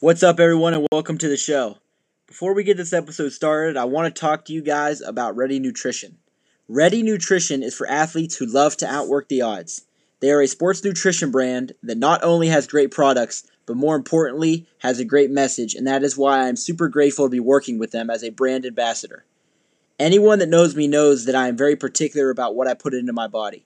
[0.00, 1.78] What's up, everyone, and welcome to the show.
[2.28, 5.58] Before we get this episode started, I want to talk to you guys about Ready
[5.58, 6.18] Nutrition.
[6.68, 9.86] Ready Nutrition is for athletes who love to outwork the odds.
[10.20, 14.68] They are a sports nutrition brand that not only has great products, but more importantly,
[14.78, 17.76] has a great message, and that is why I am super grateful to be working
[17.76, 19.24] with them as a brand ambassador.
[19.98, 23.12] Anyone that knows me knows that I am very particular about what I put into
[23.12, 23.64] my body.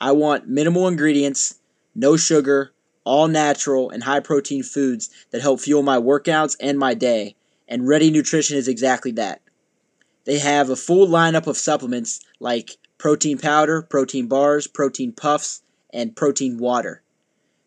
[0.00, 1.56] I want minimal ingredients,
[1.94, 2.72] no sugar,
[3.04, 7.36] all natural, and high protein foods that help fuel my workouts and my day,
[7.68, 9.40] and Ready Nutrition is exactly that.
[10.24, 16.16] They have a full lineup of supplements like protein powder, protein bars, protein puffs, and
[16.16, 17.02] protein water.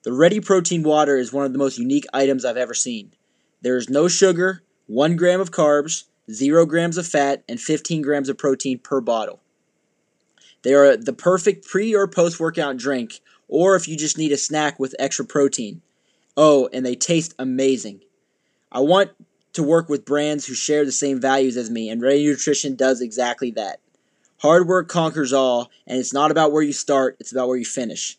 [0.03, 3.13] The Ready Protein Water is one of the most unique items I've ever seen.
[3.61, 8.29] There is no sugar, 1 gram of carbs, 0 grams of fat, and 15 grams
[8.29, 9.41] of protein per bottle.
[10.63, 14.37] They are the perfect pre or post workout drink, or if you just need a
[14.37, 15.81] snack with extra protein.
[16.35, 18.01] Oh, and they taste amazing.
[18.71, 19.11] I want
[19.53, 23.01] to work with brands who share the same values as me, and Ready Nutrition does
[23.01, 23.79] exactly that.
[24.41, 27.65] Hard work conquers all, and it's not about where you start, it's about where you
[27.65, 28.17] finish.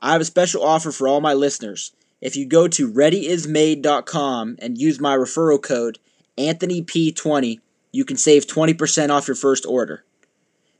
[0.00, 1.92] I have a special offer for all my listeners.
[2.20, 5.98] If you go to readyismade.com and use my referral code
[6.36, 7.60] AnthonyP20,
[7.92, 10.04] you can save 20% off your first order.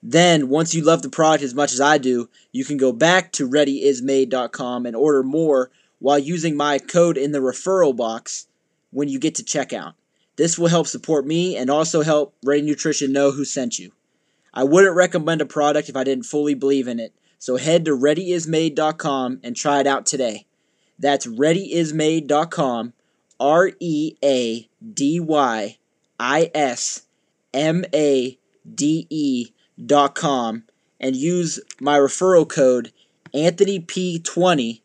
[0.03, 3.31] Then, once you love the product as much as I do, you can go back
[3.33, 8.49] to readyismade.com and order more while using my code in the referral box
[8.91, 9.95] when you get to checkout.
[10.37, 13.93] This will help support me and also help Ready Nutrition know who sent you.
[14.53, 17.97] I wouldn't recommend a product if I didn't fully believe in it, so head to
[17.97, 20.47] readyismade.com and try it out today.
[20.99, 22.93] That's readyismade.com,
[23.39, 25.79] R E A D Y
[26.19, 27.03] I S
[27.55, 28.39] M A
[28.75, 29.51] D E
[29.85, 30.65] dot com
[31.01, 32.93] and use my referral code
[33.35, 34.81] AnthonyP20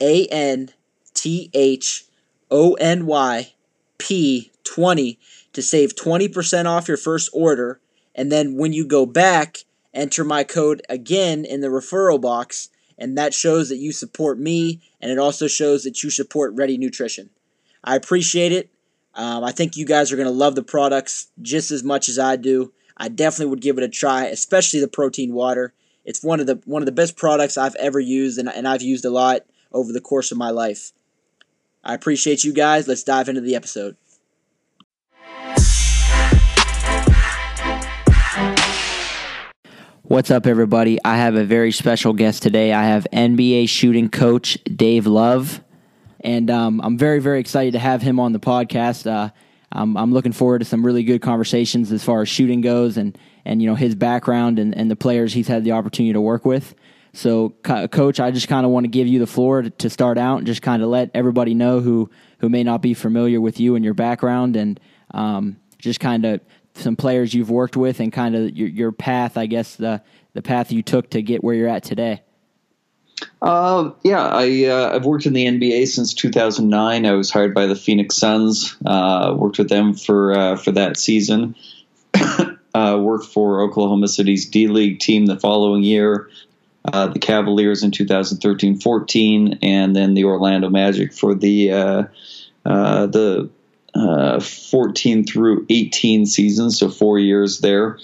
[0.00, 0.70] A N
[1.14, 2.06] T H
[2.50, 3.52] O N Y
[3.98, 5.18] P 20
[5.52, 7.80] to save 20% off your first order.
[8.14, 9.58] And then when you go back,
[9.92, 12.68] enter my code again in the referral box.
[12.98, 16.78] And that shows that you support me and it also shows that you support Ready
[16.78, 17.30] Nutrition.
[17.82, 18.70] I appreciate it.
[19.14, 22.18] Um, I think you guys are going to love the products just as much as
[22.18, 22.72] I do.
[22.96, 25.72] I definitely would give it a try, especially the protein water.
[26.04, 28.82] It's one of the one of the best products I've ever used, and, and I've
[28.82, 29.40] used a lot
[29.72, 30.92] over the course of my life.
[31.82, 32.86] I appreciate you guys.
[32.86, 33.96] Let's dive into the episode.
[40.02, 40.98] What's up, everybody?
[41.04, 42.72] I have a very special guest today.
[42.72, 45.60] I have NBA shooting coach Dave Love,
[46.20, 49.10] and um, I'm very, very excited to have him on the podcast.
[49.10, 49.30] Uh,
[49.74, 53.18] I'm, I'm looking forward to some really good conversations as far as shooting goes, and
[53.44, 56.44] and you know his background and, and the players he's had the opportunity to work
[56.44, 56.74] with.
[57.12, 60.18] So, coach, I just kind of want to give you the floor to, to start
[60.18, 63.60] out and just kind of let everybody know who who may not be familiar with
[63.60, 64.80] you and your background, and
[65.12, 66.40] um, just kind of
[66.74, 70.02] some players you've worked with and kind of your, your path, I guess the
[70.32, 72.23] the path you took to get where you're at today.
[73.40, 77.06] Uh, yeah, I uh, I've worked in the NBA since 2009.
[77.06, 78.76] I was hired by the Phoenix Suns.
[78.84, 81.56] Uh, worked with them for uh, for that season.
[82.76, 86.28] Uh, worked for Oklahoma City's D League team the following year.
[86.84, 92.08] Uh, the Cavaliers in 2013-14, and then the Orlando Magic for the
[92.64, 93.48] the
[94.42, 98.00] 14 through 18 seasons, so four years there.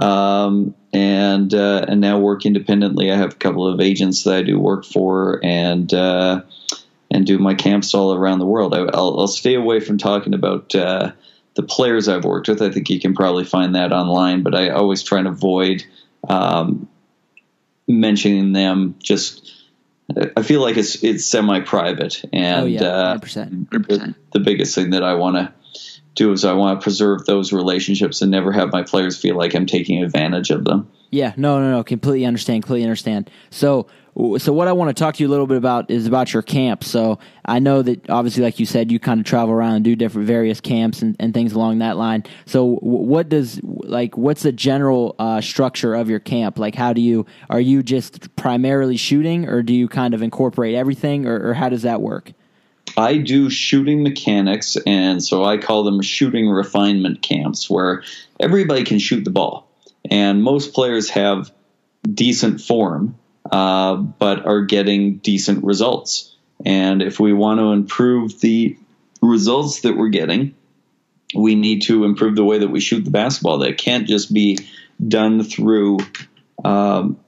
[0.00, 3.10] Um, and uh, and now work independently.
[3.10, 6.42] I have a couple of agents that I do work for, and uh,
[7.10, 8.74] and do my camps all around the world.
[8.74, 11.10] I, will stay away from talking about uh,
[11.54, 12.62] the players I've worked with.
[12.62, 15.84] I think you can probably find that online, but I always try and avoid
[16.28, 16.88] um,
[17.88, 18.94] mentioning them.
[19.02, 19.52] Just
[20.36, 23.86] I feel like it's it's semi private, and oh, yeah, 100%, 100%.
[23.88, 25.52] The, the biggest thing that I want to
[26.14, 29.54] do is I want to preserve those relationships and never have my players feel like
[29.54, 30.90] I'm taking advantage of them.
[31.10, 33.30] Yeah, no, no, no, completely understand, completely understand.
[33.50, 33.86] So,
[34.38, 36.42] so what I want to talk to you a little bit about is about your
[36.42, 36.82] camp.
[36.82, 39.94] So I know that obviously, like you said, you kind of travel around and do
[39.94, 42.24] different various camps and, and things along that line.
[42.46, 46.58] So what does like what's the general uh, structure of your camp?
[46.58, 50.74] Like, how do you are you just primarily shooting, or do you kind of incorporate
[50.74, 52.32] everything, or, or how does that work?
[52.96, 58.02] I do shooting mechanics, and so I call them shooting refinement camps, where
[58.38, 59.68] everybody can shoot the ball,
[60.10, 61.50] and most players have
[62.12, 63.16] decent form,
[63.50, 66.34] uh, but are getting decent results.
[66.64, 68.76] And if we want to improve the
[69.20, 70.54] results that we're getting,
[71.34, 73.58] we need to improve the way that we shoot the basketball.
[73.58, 74.58] That can't just be
[75.06, 75.98] done through
[76.64, 77.18] um,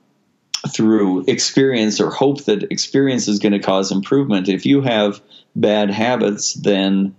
[0.69, 4.49] through experience or hope that experience is going to cause improvement.
[4.49, 5.21] If you have
[5.57, 7.17] bad habits, then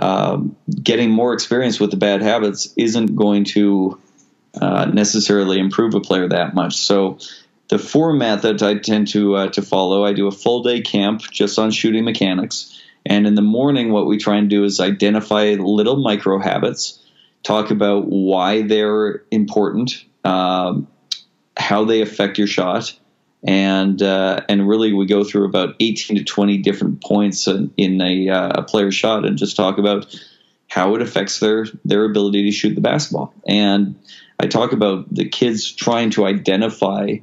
[0.00, 4.00] um, getting more experience with the bad habits isn't going to
[4.60, 6.76] uh, necessarily improve a player that much.
[6.76, 7.18] So
[7.68, 11.22] the format that I tend to uh, to follow, I do a full day camp
[11.32, 15.54] just on shooting mechanics, and in the morning, what we try and do is identify
[15.54, 17.04] little micro habits,
[17.42, 20.88] talk about why they're important, um,
[21.56, 22.98] how they affect your shot,
[23.46, 28.00] and uh, and really we go through about 18 to 20 different points in, in
[28.00, 30.14] a, uh, a player's shot and just talk about
[30.68, 33.32] how it affects their their ability to shoot the basketball.
[33.46, 33.98] And
[34.40, 37.18] I talk about the kids trying to identify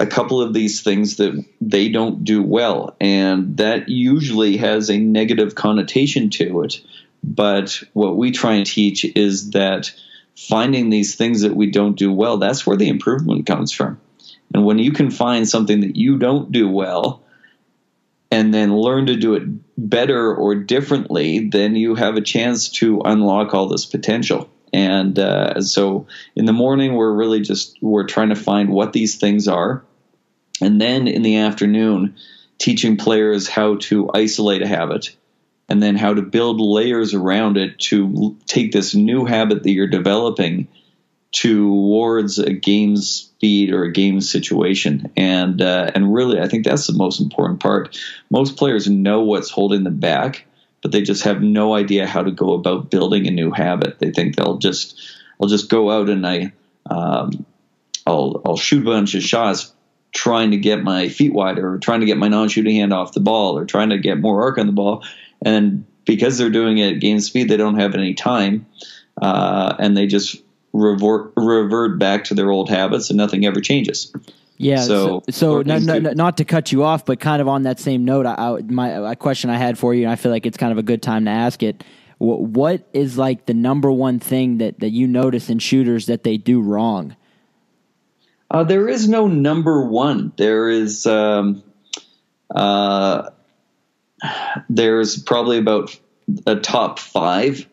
[0.00, 4.98] a couple of these things that they don't do well, and that usually has a
[4.98, 6.80] negative connotation to it.
[7.24, 9.92] But what we try and teach is that
[10.36, 14.00] finding these things that we don't do well, that's where the improvement comes from.
[14.54, 17.22] And when you can find something that you don't do well
[18.30, 19.42] and then learn to do it
[19.76, 24.48] better or differently, then you have a chance to unlock all this potential.
[24.72, 26.06] And uh, so
[26.36, 29.82] in the morning, we're really just we're trying to find what these things are,
[30.60, 32.16] and then in the afternoon,
[32.58, 35.16] teaching players how to isolate a habit,
[35.70, 39.86] and then how to build layers around it to take this new habit that you're
[39.86, 40.68] developing
[41.32, 42.96] towards a game
[43.38, 45.10] speed or a game situation.
[45.16, 47.96] And uh, and really, I think that's the most important part.
[48.30, 50.44] Most players know what's holding them back,
[50.82, 54.00] but they just have no idea how to go about building a new habit.
[54.00, 55.00] They think they'll just
[55.40, 56.52] I'll just go out and I
[56.90, 57.46] um,
[58.06, 59.72] I'll I'll shoot a bunch of shots
[60.10, 63.20] trying to get my feet wider or trying to get my non-shooting hand off the
[63.20, 65.04] ball or trying to get more arc on the ball
[65.42, 68.64] and because they're doing it at game speed they don't have any time
[69.20, 70.42] uh, and they just
[70.78, 74.12] revert revert back to their old habits and nothing ever changes.
[74.58, 74.80] Yeah.
[74.80, 77.78] So, so, so not, not, not, to cut you off, but kind of on that
[77.78, 80.46] same note, I, I, my a question I had for you, and I feel like
[80.46, 81.84] it's kind of a good time to ask it.
[82.18, 86.24] What, what is like the number one thing that, that you notice in shooters that
[86.24, 87.16] they do wrong?
[88.50, 90.32] Uh, there is no number one.
[90.36, 91.62] There is um,
[92.52, 93.30] uh,
[94.68, 95.96] there's probably about
[96.46, 97.66] a top five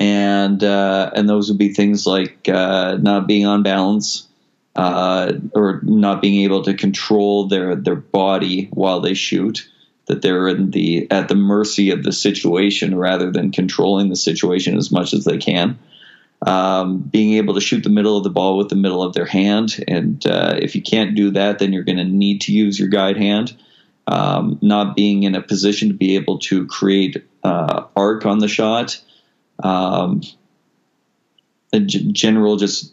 [0.00, 4.26] and uh, and those would be things like uh, not being on balance
[4.74, 9.68] uh, or not being able to control their their body while they shoot.
[10.06, 14.76] That they're in the at the mercy of the situation rather than controlling the situation
[14.76, 15.78] as much as they can.
[16.44, 19.26] Um, being able to shoot the middle of the ball with the middle of their
[19.26, 22.80] hand, and uh, if you can't do that, then you're going to need to use
[22.80, 23.54] your guide hand.
[24.06, 28.48] Um, not being in a position to be able to create uh, arc on the
[28.48, 29.00] shot,
[29.62, 30.22] um,
[31.72, 32.92] a g- general just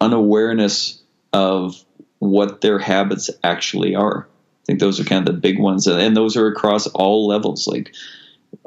[0.00, 1.02] unawareness
[1.32, 1.82] of
[2.18, 4.26] what their habits actually are.
[4.28, 7.66] I think those are kind of the big ones, and those are across all levels,
[7.66, 7.94] like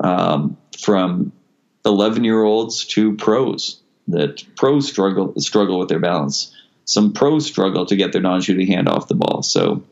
[0.04, 1.32] um, from
[1.86, 3.80] 11 year olds to pros.
[4.10, 6.54] That pros struggle struggle with their balance.
[6.86, 9.44] Some pros struggle to get their non-shooting hand off the ball.
[9.44, 9.84] So,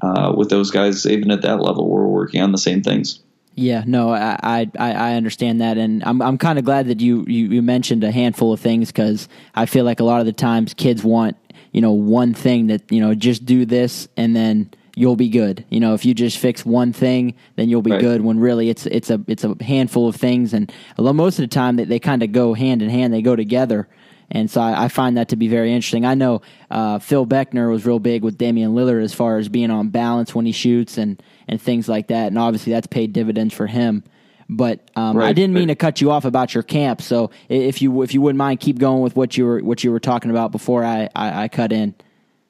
[0.00, 3.20] uh, with those guys, even at that level, we're working on the same things.
[3.56, 4.38] Yeah, no, I
[4.78, 8.04] I, I understand that, and I'm I'm kind of glad that you, you, you mentioned
[8.04, 11.38] a handful of things because I feel like a lot of the times kids want
[11.72, 15.64] you know one thing that you know just do this and then you'll be good.
[15.70, 18.00] You know, if you just fix one thing, then you'll be right.
[18.00, 18.22] good.
[18.22, 21.76] When really it's it's a it's a handful of things, and most of the time
[21.76, 23.14] they, they kind of go hand in hand.
[23.14, 23.88] They go together.
[24.30, 26.04] And so I, I, find that to be very interesting.
[26.04, 29.70] I know uh, Phil Beckner was real big with Damian Lillard as far as being
[29.70, 32.26] on balance when he shoots and, and things like that.
[32.26, 34.02] And obviously that's paid dividends for him.
[34.48, 35.28] But um, right.
[35.28, 37.02] I didn't mean to cut you off about your camp.
[37.02, 39.90] So if you if you wouldn't mind, keep going with what you were what you
[39.90, 41.96] were talking about before I, I, I cut in.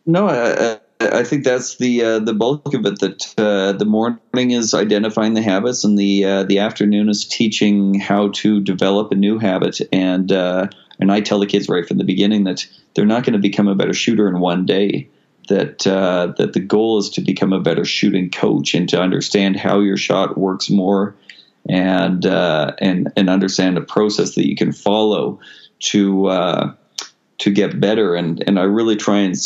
[0.04, 3.00] No, I, I think that's the uh, the bulk of it.
[3.00, 7.98] That uh, the morning is identifying the habits, and the uh, the afternoon is teaching
[7.98, 9.80] how to develop a new habit.
[9.92, 10.68] And uh,
[10.98, 13.68] and I tell the kids right from the beginning that they're not going to become
[13.68, 15.08] a better shooter in one day.
[15.48, 19.56] That uh, that the goal is to become a better shooting coach and to understand
[19.56, 21.14] how your shot works more,
[21.68, 25.38] and uh, and and understand a process that you can follow
[25.78, 26.74] to uh,
[27.38, 28.16] to get better.
[28.16, 29.36] And and I really try and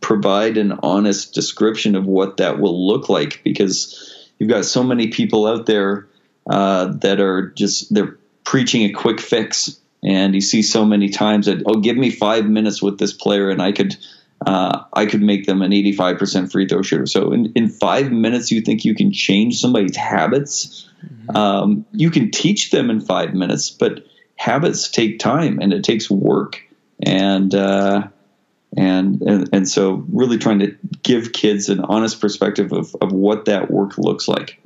[0.00, 5.08] provide an honest description of what that will look like because you've got so many
[5.08, 6.08] people out there
[6.50, 11.46] uh, that are just they're preaching a quick fix and you see so many times
[11.46, 13.96] that oh, give me five minutes with this player, and I could.
[14.44, 17.06] Uh, I could make them an 85% free throw shooter.
[17.06, 20.86] So in, in five minutes, you think you can change somebody's habits?
[21.02, 21.34] Mm-hmm.
[21.34, 24.04] Um, you can teach them in five minutes, but
[24.36, 26.60] habits take time and it takes work.
[27.00, 28.08] And uh,
[28.76, 33.44] And, and and so really trying to give kids an honest perspective of, of what
[33.44, 34.60] that work looks like.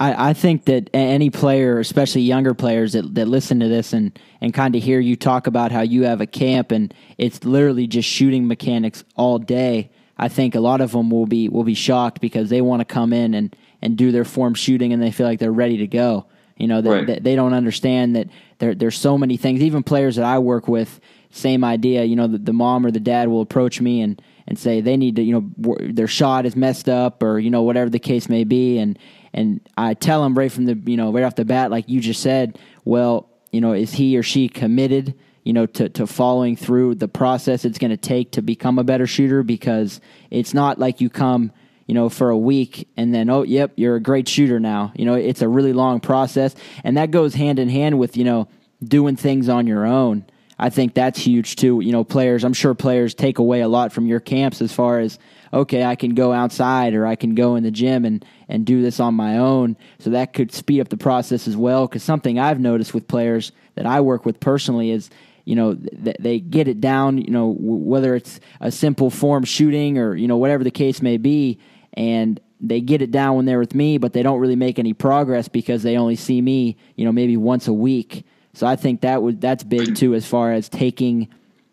[0.00, 4.18] I, I think that any player, especially younger players that, that listen to this and,
[4.40, 7.86] and kind of hear you talk about how you have a camp and it's literally
[7.86, 9.90] just shooting mechanics all day.
[10.16, 12.84] I think a lot of them will be will be shocked because they want to
[12.84, 15.86] come in and, and do their form shooting and they feel like they're ready to
[15.86, 16.26] go.
[16.56, 17.06] You know, they, right.
[17.06, 18.28] they, they, don't understand that
[18.58, 19.62] there, there's so many things.
[19.62, 22.04] Even players that I work with, same idea.
[22.04, 24.98] You know, the, the mom or the dad will approach me and, and say they
[24.98, 28.28] need to, you know, their shot is messed up or, you know, whatever the case
[28.28, 28.76] may be.
[28.76, 28.98] And,
[29.32, 32.00] and I tell them right from the, you know, right off the bat, like you
[32.00, 35.14] just said, well, you know, is he or she committed?
[35.44, 38.84] you know, to, to following through the process it's going to take to become a
[38.84, 41.50] better shooter because it's not like you come,
[41.86, 44.92] you know, for a week and then, oh, yep, you're a great shooter now.
[44.94, 46.54] You know, it's a really long process.
[46.84, 48.48] And that goes hand in hand with, you know,
[48.82, 50.24] doing things on your own.
[50.58, 51.80] I think that's huge too.
[51.80, 55.00] You know, players, I'm sure players take away a lot from your camps as far
[55.00, 55.18] as,
[55.52, 58.82] okay, I can go outside or I can go in the gym and, and do
[58.82, 59.76] this on my own.
[59.98, 61.86] So that could speed up the process as well.
[61.86, 65.10] Because something I've noticed with players that I work with personally is
[65.44, 69.44] you know th- they get it down you know w- whether it's a simple form
[69.44, 71.58] shooting or you know whatever the case may be
[71.94, 74.92] and they get it down when they're with me but they don't really make any
[74.92, 79.00] progress because they only see me you know maybe once a week so i think
[79.00, 81.28] that would that's big too as far as taking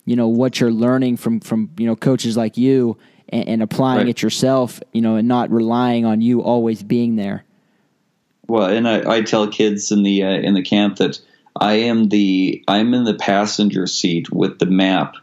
[0.06, 2.98] you know what you're learning from from you know coaches like you
[3.30, 4.10] and, and applying right.
[4.10, 7.44] it yourself you know and not relying on you always being there
[8.48, 11.20] well and i, I tell kids in the uh, in the camp that
[11.60, 15.16] I am the I'm in the passenger seat with the map,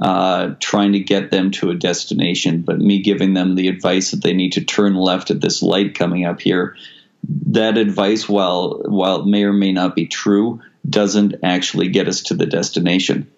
[0.00, 2.62] uh, trying to get them to a destination.
[2.62, 5.94] But me giving them the advice that they need to turn left at this light
[5.94, 6.76] coming up here.
[7.46, 12.22] That advice, while while it may or may not be true, doesn't actually get us
[12.24, 13.30] to the destination.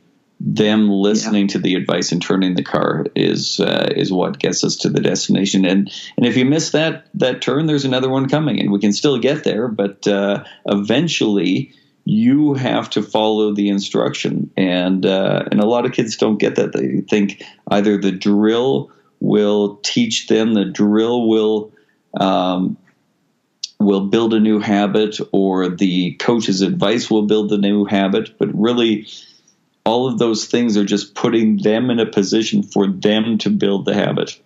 [0.44, 1.52] Them listening yeah.
[1.52, 5.00] to the advice and turning the car is uh, is what gets us to the
[5.00, 5.64] destination.
[5.64, 8.92] And and if you miss that that turn, there's another one coming, and we can
[8.92, 9.68] still get there.
[9.68, 11.72] But uh, eventually,
[12.04, 16.56] you have to follow the instruction and uh, and a lot of kids don't get
[16.56, 21.72] that they think either the drill will teach them the drill will
[22.18, 22.76] um,
[23.78, 28.48] will build a new habit or the coach's advice will build the new habit but
[28.52, 29.06] really
[29.84, 33.84] all of those things are just putting them in a position for them to build
[33.84, 34.40] the habit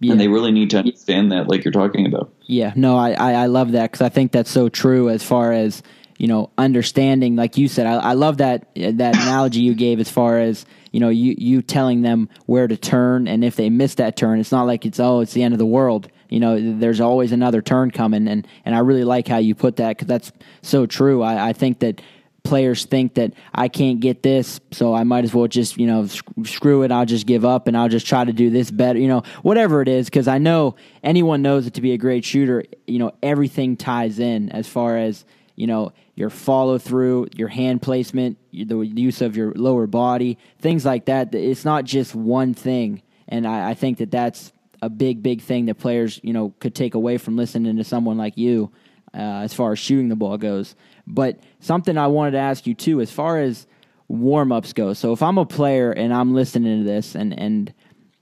[0.00, 0.12] yeah.
[0.12, 3.32] and they really need to understand that like you're talking about yeah no i i,
[3.32, 5.82] I love that because i think that's so true as far as
[6.18, 10.10] you know, understanding, like you said, I, I love that that analogy you gave as
[10.10, 13.96] far as you know, you you telling them where to turn, and if they miss
[13.96, 16.08] that turn, it's not like it's oh, it's the end of the world.
[16.28, 19.76] You know, there's always another turn coming, and and I really like how you put
[19.76, 21.22] that because that's so true.
[21.22, 22.00] I, I think that
[22.46, 26.06] players think that I can't get this, so I might as well just, you know,
[26.44, 26.92] screw it.
[26.92, 29.82] I'll just give up and I'll just try to do this better, you know, whatever
[29.82, 30.06] it is.
[30.06, 34.18] Because I know anyone knows that to be a great shooter, you know, everything ties
[34.18, 35.24] in as far as,
[35.56, 40.84] you know, your follow through, your hand placement, the use of your lower body, things
[40.84, 41.34] like that.
[41.34, 45.66] It's not just one thing, and I, I think that that's a big, big thing
[45.66, 48.70] that players you know could take away from listening to someone like you,
[49.12, 50.74] uh, as far as shooting the ball goes.
[51.06, 53.66] But something I wanted to ask you too, as far as
[54.08, 54.92] warm ups go.
[54.92, 57.72] So if I'm a player and I'm listening to this, and and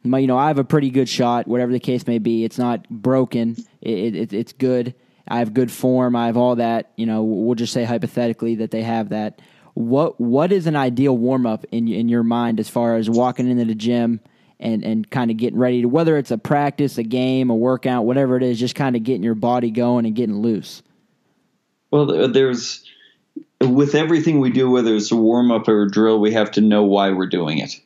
[0.04, 2.88] you know I have a pretty good shot, whatever the case may be, it's not
[2.88, 4.94] broken, it, it it's good
[5.26, 6.16] I have good form.
[6.16, 6.92] I have all that.
[6.96, 9.40] You know, we'll just say hypothetically that they have that.
[9.74, 13.48] What what is an ideal warm up in in your mind as far as walking
[13.48, 14.20] into the gym
[14.60, 18.04] and and kind of getting ready to whether it's a practice, a game, a workout,
[18.04, 20.82] whatever it is, just kind of getting your body going and getting loose.
[21.94, 22.84] Well, there's
[23.60, 26.60] with everything we do, whether it's a warm up or a drill, we have to
[26.60, 27.80] know why we're doing it.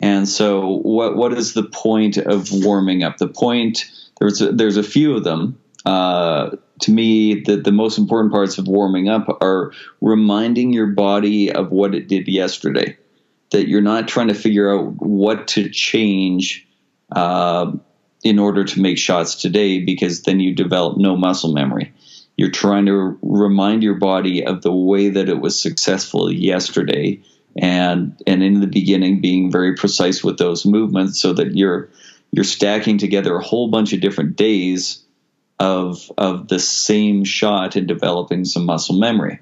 [0.00, 3.16] And so, what what is the point of warming up?
[3.16, 3.86] The point
[4.20, 5.58] there's a, there's a few of them.
[5.86, 11.50] Uh, to me, the, the most important parts of warming up are reminding your body
[11.50, 12.98] of what it did yesterday.
[13.52, 16.68] That you're not trying to figure out what to change
[17.16, 17.72] uh,
[18.22, 21.94] in order to make shots today, because then you develop no muscle memory.
[22.38, 27.20] You're trying to remind your body of the way that it was successful yesterday,
[27.60, 31.90] and and in the beginning, being very precise with those movements, so that you're
[32.30, 35.02] you're stacking together a whole bunch of different days
[35.58, 39.40] of of the same shot and developing some muscle memory.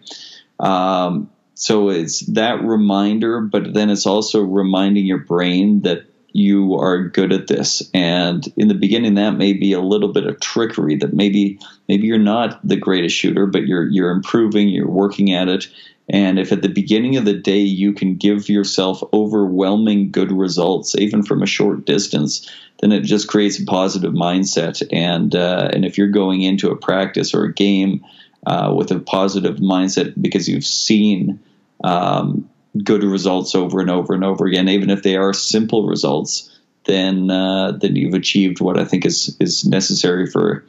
[0.58, 6.06] Um, so it's that reminder, but then it's also reminding your brain that
[6.36, 7.82] you are good at this.
[7.94, 10.96] And in the beginning, that may be a little bit of trickery.
[10.96, 14.68] That maybe maybe you're not the greatest shooter, but you're you're improving.
[14.68, 15.68] You're working at it.
[16.08, 20.94] And if at the beginning of the day you can give yourself overwhelming good results,
[20.96, 22.48] even from a short distance,
[22.80, 24.86] then it just creates a positive mindset.
[24.92, 28.04] And uh, and if you're going into a practice or a game
[28.46, 31.40] uh, with a positive mindset because you've seen
[31.82, 32.48] um,
[32.84, 36.50] good results over and over and over again, even if they are simple results,
[36.84, 40.64] then uh, then you've achieved what I think is is necessary for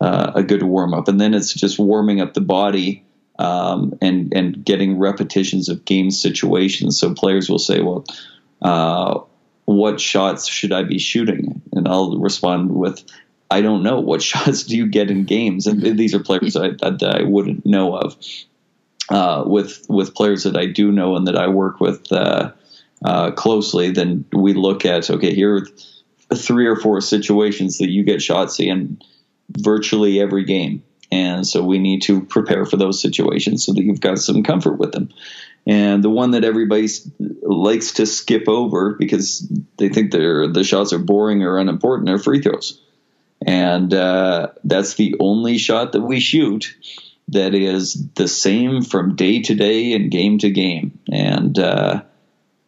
[0.00, 1.08] uh, a good warm up.
[1.08, 3.04] And then it's just warming up the body
[3.38, 6.98] um, and and getting repetitions of game situations.
[6.98, 8.04] So players will say, well.
[8.62, 9.20] Uh,
[9.66, 11.60] what shots should I be shooting?
[11.72, 13.04] And I'll respond with,
[13.50, 14.00] I don't know.
[14.00, 15.66] What shots do you get in games?
[15.66, 18.16] And these are players I, that I wouldn't know of
[19.08, 22.52] uh, with with players that I do know and that I work with uh,
[23.04, 28.02] uh, closely, then we look at okay, here are three or four situations that you
[28.02, 29.00] get shots in
[29.50, 30.82] virtually every game,
[31.12, 34.78] and so we need to prepare for those situations so that you've got some comfort
[34.78, 35.10] with them.
[35.68, 36.88] And the one that everybody
[37.42, 42.40] likes to skip over because they think the shots are boring or unimportant are free
[42.40, 42.80] throws.
[43.44, 46.74] And uh, that's the only shot that we shoot
[47.28, 50.98] that is the same from day to day and game to game.
[51.10, 52.02] And uh,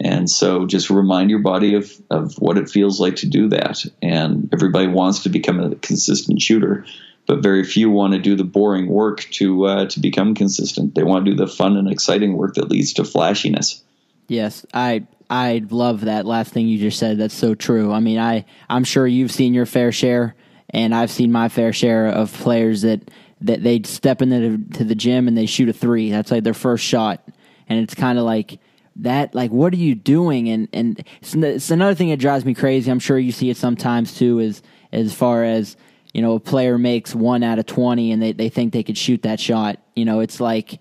[0.01, 3.85] and so just remind your body of, of what it feels like to do that.
[4.01, 6.87] And everybody wants to become a consistent shooter,
[7.27, 10.95] but very few want to do the boring work to uh, to become consistent.
[10.95, 13.83] They want to do the fun and exciting work that leads to flashiness.
[14.29, 17.19] Yes, I I love that last thing you just said.
[17.19, 17.93] That's so true.
[17.93, 20.37] I mean, I I'm sure you've seen your fair share,
[20.71, 23.11] and I've seen my fair share of players that
[23.41, 26.11] that they step into the, to the gym and they shoot a three.
[26.11, 27.23] That's like their first shot,
[27.69, 28.59] and it's kind of like
[28.97, 29.35] that.
[29.35, 30.49] Like, what are you doing?
[30.49, 32.91] And and it's, it's another thing that drives me crazy.
[32.91, 34.39] I'm sure you see it sometimes too.
[34.41, 35.77] Is as far as
[36.13, 38.99] you know, a player makes one out of twenty, and they they think they could
[38.99, 39.79] shoot that shot.
[39.95, 40.81] You know, it's like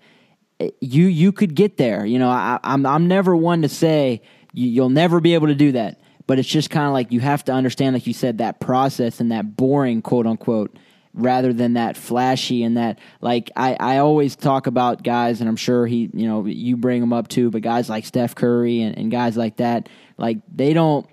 [0.60, 2.04] eh, you you could get there.
[2.04, 4.22] You know, I, I'm I'm never one to say
[4.52, 7.44] you'll never be able to do that, but it's just kind of like you have
[7.44, 10.76] to understand, like you said, that process and that boring quote unquote
[11.14, 15.56] rather than that flashy and that like I, I always talk about guys and I'm
[15.56, 18.96] sure he you know you bring them up too but guys like Steph Curry and,
[18.96, 21.08] and guys like that like they don't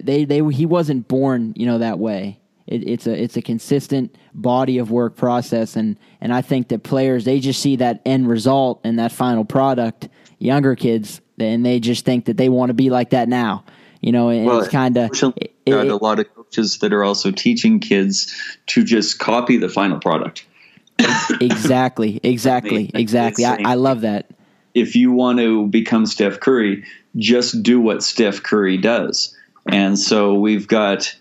[0.00, 2.38] they they he wasn't born you know that way.
[2.66, 6.82] It, it's a it's a consistent body of work process and and I think that
[6.82, 11.80] players they just see that end result and that final product younger kids and they
[11.80, 13.64] just think that they want to be like that now.
[14.00, 15.12] You know, and well, it's kind of
[15.66, 18.32] a lot of coaches that are also teaching kids
[18.66, 20.46] to just copy the final product.
[21.40, 23.44] exactly, exactly, exactly.
[23.44, 24.26] I, I love that.
[24.74, 26.84] If you want to become Steph Curry,
[27.16, 29.36] just do what Steph Curry does.
[29.66, 31.14] And so we've got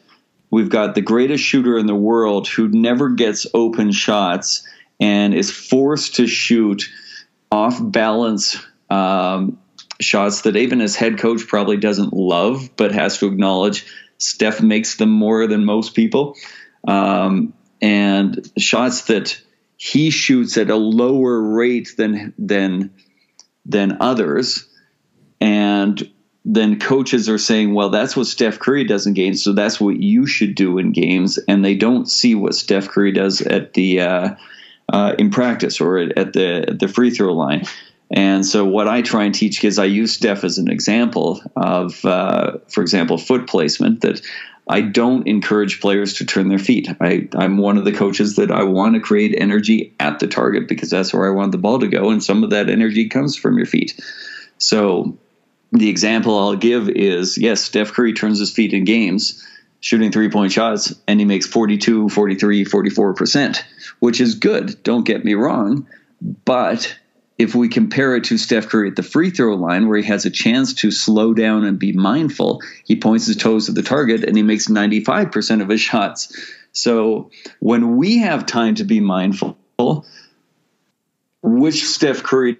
[0.49, 4.67] we've got the greatest shooter in the world who never gets open shots
[4.99, 6.89] and is forced to shoot
[7.51, 8.57] off balance
[8.89, 9.57] um,
[9.99, 13.85] shots that even his head coach probably doesn't love, but has to acknowledge
[14.21, 16.35] Steph makes them more than most people.
[16.87, 19.41] Um, and shots that
[19.77, 22.91] he shoots at a lower rate than than
[23.65, 24.67] than others,
[25.39, 26.07] and
[26.45, 29.97] then coaches are saying, "Well, that's what Steph Curry does in games, so that's what
[29.97, 34.01] you should do in games," and they don't see what Steph Curry does at the
[34.01, 34.29] uh,
[34.93, 37.65] uh, in practice or at the at the free throw line.
[38.13, 42.03] And so, what I try and teach kids, I use Steph as an example of,
[42.03, 44.01] uh, for example, foot placement.
[44.01, 44.21] That
[44.67, 46.89] I don't encourage players to turn their feet.
[46.99, 50.67] I, I'm one of the coaches that I want to create energy at the target
[50.67, 53.37] because that's where I want the ball to go, and some of that energy comes
[53.37, 53.99] from your feet.
[54.57, 55.17] So,
[55.71, 59.47] the example I'll give is yes, Steph Curry turns his feet in games
[59.81, 63.63] shooting three point shots, and he makes 42, 43, 44%,
[63.99, 64.81] which is good.
[64.83, 65.87] Don't get me wrong.
[66.21, 66.95] But
[67.41, 70.25] if we compare it to Steph Curry at the free throw line, where he has
[70.25, 74.23] a chance to slow down and be mindful, he points his toes at the target
[74.23, 76.39] and he makes 95% of his shots.
[76.71, 79.57] So when we have time to be mindful,
[81.41, 82.59] which Steph Curry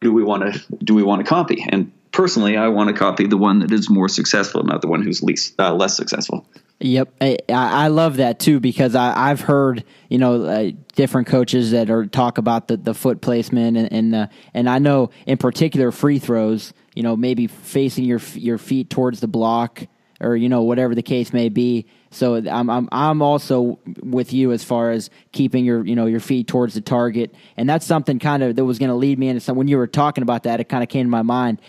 [0.00, 1.66] do we want to do we want to copy?
[1.68, 5.02] And personally, I want to copy the one that is more successful, not the one
[5.02, 6.46] who's least uh, less successful.
[6.82, 11.72] Yep, I, I love that too because I, have heard you know uh, different coaches
[11.72, 15.36] that are talk about the, the foot placement and and, uh, and I know in
[15.36, 19.86] particular free throws you know maybe facing your your feet towards the block
[20.22, 21.86] or you know whatever the case may be.
[22.10, 26.20] So I'm I'm I'm also with you as far as keeping your you know your
[26.20, 29.28] feet towards the target, and that's something kind of that was going to lead me
[29.28, 29.56] into some.
[29.56, 31.60] When you were talking about that, it kind of came to my mind.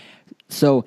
[0.47, 0.85] So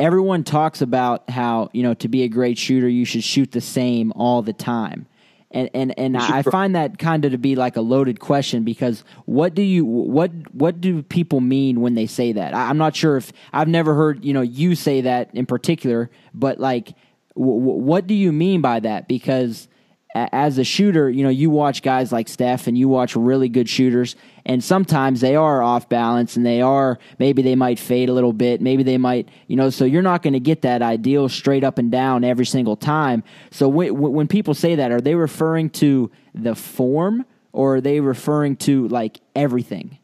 [0.00, 3.60] everyone talks about how you know to be a great shooter you should shoot the
[3.60, 5.06] same all the time
[5.52, 9.02] and and and I find that kind of to be like a loaded question because
[9.26, 12.54] what do you what what do people mean when they say that?
[12.54, 16.08] I, am not sure if I've never heard you know you say that in particular,
[16.32, 16.94] but like
[17.34, 19.08] w- what do you mean by that?
[19.08, 19.66] Because
[20.14, 23.68] as a shooter, you know, you watch guys like Steph and you watch really good
[23.68, 28.12] shooters, and sometimes they are off balance and they are maybe they might fade a
[28.12, 31.28] little bit, maybe they might, you know, so you're not going to get that ideal
[31.28, 33.22] straight up and down every single time.
[33.50, 38.00] So when, when people say that, are they referring to the form or are they
[38.00, 39.98] referring to like everything?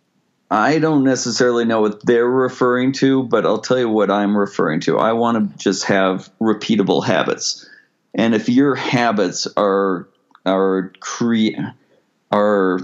[0.49, 4.79] I don't necessarily know what they're referring to, but I'll tell you what I'm referring
[4.83, 4.99] to.
[4.99, 7.69] I want to just have repeatable habits
[8.17, 10.09] and if your habits are
[10.45, 10.93] are
[12.33, 12.81] are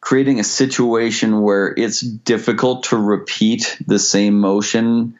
[0.00, 5.18] creating a situation where it's difficult to repeat the same motion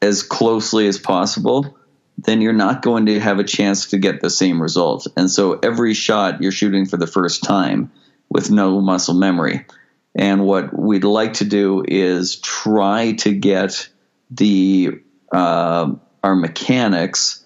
[0.00, 1.76] as closely as possible,
[2.16, 5.06] then you're not going to have a chance to get the same result.
[5.16, 7.92] And so every shot you're shooting for the first time
[8.30, 9.66] with no muscle memory.
[10.14, 13.88] And what we'd like to do is try to get
[14.30, 15.00] the
[15.32, 17.39] uh, our mechanics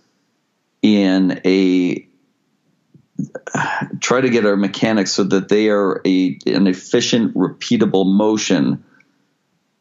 [0.84, 2.06] in a
[4.00, 8.84] try to get our mechanics so that they are a an efficient repeatable motion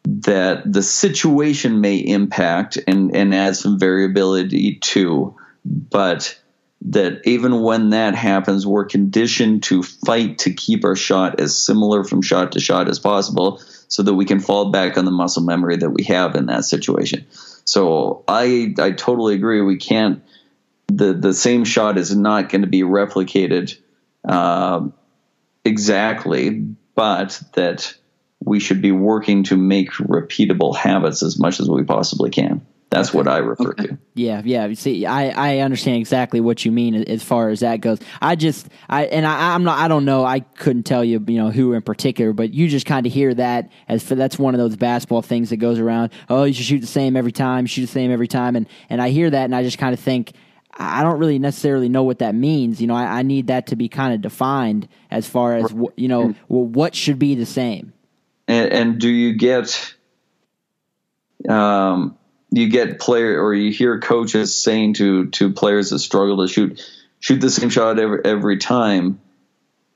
[0.05, 5.35] that the situation may impact and and add some variability to.
[5.65, 6.39] But
[6.85, 12.03] that even when that happens we're conditioned to fight to keep our shot as similar
[12.03, 15.43] from shot to shot as possible so that we can fall back on the muscle
[15.43, 17.25] memory that we have in that situation.
[17.65, 19.61] So i i totally agree.
[19.61, 20.23] We can't
[20.87, 23.77] the the same shot is not going to be replicated
[24.27, 24.87] uh,
[25.65, 26.65] exactly,
[26.95, 27.95] but that
[28.39, 32.65] we should be working to make repeatable habits as much as we possibly can.
[32.89, 33.87] That's what I refer okay.
[33.87, 33.97] to.
[34.13, 34.71] Yeah, yeah.
[34.75, 37.97] See, I, I understand exactly what you mean as far as that goes.
[38.21, 40.23] I just I and I, I'm not I don't know.
[40.23, 43.33] I couldn't tell you you know who in particular, but you just kind of hear
[43.33, 46.11] that as for that's one of those basketball things that goes around.
[46.29, 49.01] Oh, you should shoot the same every time, shoot the same every time, and and
[49.01, 50.33] I hear that and I just kind of think
[50.75, 52.81] I don't really necessarily know what that means.
[52.81, 56.07] You know, I, I need that to be kind of defined as far as you
[56.07, 57.93] know well, what should be the same.
[58.47, 59.95] And, and do you get,
[61.47, 62.17] um,
[62.49, 66.81] you get player or you hear coaches saying to to players that struggle to shoot
[67.19, 69.19] shoot the same shot every every time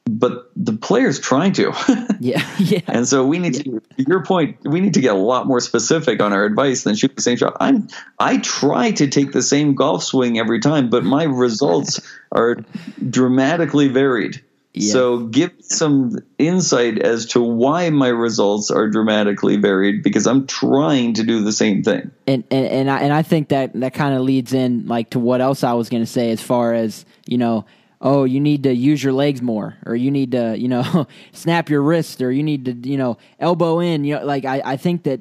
[0.08, 1.74] but the player's trying to.
[2.20, 2.82] yeah, yeah.
[2.88, 6.22] And so we need to your point, we need to get a lot more specific
[6.22, 7.58] on our advice than shoot the same shot.
[7.60, 7.88] I'm
[8.20, 12.58] I try to take the same golf swing every time, but my results are
[13.10, 14.44] dramatically varied.
[14.74, 14.94] Yeah.
[14.94, 21.16] So give some insight as to why my results are dramatically varied because I'm trying
[21.16, 22.12] to do the same thing.
[22.28, 25.20] And and and I, and I think that that kind of leads in like to
[25.20, 27.66] what else I was going to say as far as, you know,
[28.02, 31.70] oh, you need to use your legs more, or you need to, you know, snap
[31.70, 34.04] your wrist, or you need to, you know, elbow in.
[34.04, 35.20] You know, like I, I think that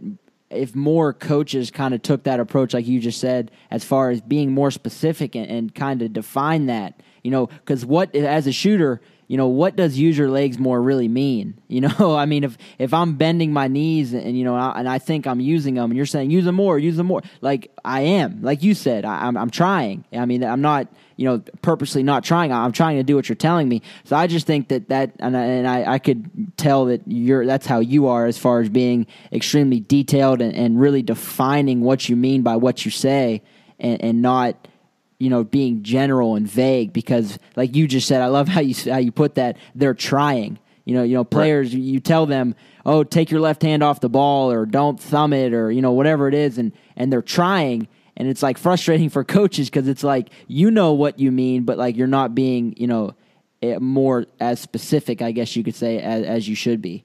[0.50, 4.20] if more coaches kind of took that approach, like you just said, as far as
[4.20, 8.52] being more specific and, and kind of define that, you know, because what as a
[8.52, 11.54] shooter, you know, what does use your legs more really mean?
[11.68, 14.98] You know, I mean, if if I'm bending my knees and you know, and I
[14.98, 18.02] think I'm using them, and you're saying use them more, use them more, like I
[18.02, 20.04] am, like you said, I, I'm I'm trying.
[20.12, 22.52] I mean, I'm not you know, purposely not trying.
[22.52, 23.82] I'm trying to do what you're telling me.
[24.04, 27.46] So I just think that that, and I, and I, I could tell that you're,
[27.46, 32.08] that's how you are as far as being extremely detailed and, and really defining what
[32.08, 33.42] you mean by what you say
[33.78, 34.68] and, and not,
[35.18, 38.74] you know, being general and vague because like you just said, I love how you,
[38.90, 40.58] how you put that they're trying.
[40.84, 41.74] You know, you know, players.
[41.74, 41.82] Right.
[41.82, 45.52] You tell them, "Oh, take your left hand off the ball, or don't thumb it,
[45.52, 49.24] or you know, whatever it is," and and they're trying, and it's like frustrating for
[49.24, 52.86] coaches because it's like you know what you mean, but like you're not being you
[52.86, 53.14] know
[53.62, 57.04] eh, more as specific, I guess you could say, as, as you should be.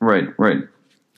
[0.00, 0.62] Right, right.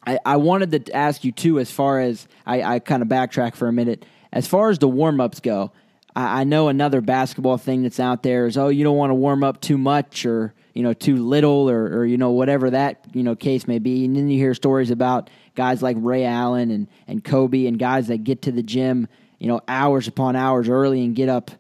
[0.07, 3.55] I, I wanted to ask you too, as far as I, I kind of backtrack
[3.55, 4.05] for a minute.
[4.33, 5.73] As far as the warm ups go,
[6.15, 9.15] I, I know another basketball thing that's out there is oh you don't want to
[9.15, 13.05] warm up too much or you know too little or, or you know whatever that
[13.13, 16.71] you know case may be, and then you hear stories about guys like Ray Allen
[16.71, 20.69] and, and Kobe and guys that get to the gym, you know, hours upon hours
[20.69, 21.51] early and get up,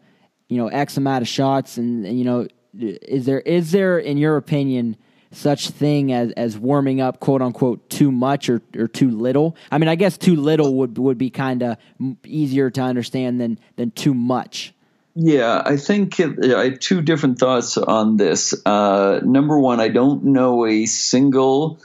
[0.48, 1.76] you know, X amount of shots.
[1.76, 4.96] And, and you know, is there is there, in your opinion,
[5.32, 9.56] such thing as, as warming up, quote unquote, too much or, or too little?
[9.70, 11.76] I mean, I guess too little would would be kind of
[12.24, 14.74] easier to understand than than too much.
[15.14, 18.54] Yeah, I think it, I have two different thoughts on this.
[18.64, 21.80] Uh, number one, I don't know a single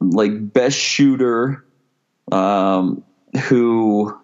[0.00, 1.64] like best shooter
[2.32, 3.02] um,
[3.48, 4.16] who,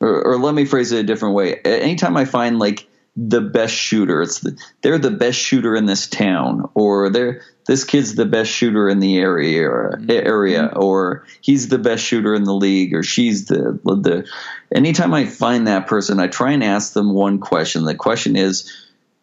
[0.00, 1.56] or, or let me phrase it a different way.
[1.56, 2.88] Anytime I find like
[3.28, 7.84] the best shooter, it's the, they're the best shooter in this town, or they're this
[7.84, 10.10] kid's the best shooter in the area, or, mm-hmm.
[10.10, 14.26] area, or he's the best shooter in the league, or she's the the.
[14.74, 17.84] Anytime I find that person, I try and ask them one question.
[17.84, 18.72] The question is,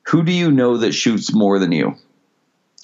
[0.03, 1.95] who do you know that shoots more than you?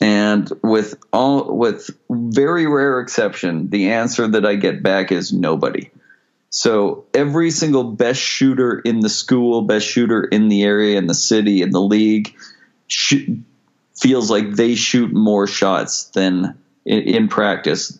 [0.01, 5.91] And with all with very rare exception, the answer that I get back is nobody.
[6.55, 11.15] So every single best shooter in the school, best shooter in the area, in the
[11.15, 12.35] city, in the league,
[12.85, 13.27] sh-
[13.95, 17.99] feels like they shoot more shots than in, in practice